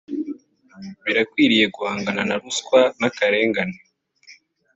[1.03, 3.77] birakwiye guhangana na ruswa n’akarengane